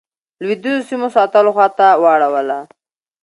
لوېدیځو 0.43 0.87
سیمو 0.89 1.07
ساتلو 1.15 1.49
خواته 1.55 1.87
واړوله. 2.03 2.59